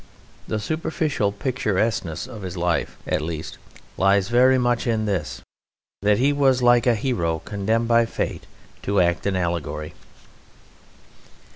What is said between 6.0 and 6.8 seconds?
that he was